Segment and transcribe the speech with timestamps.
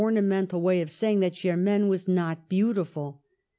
[0.03, 3.21] namental way of saying that Germaine was not beautiful.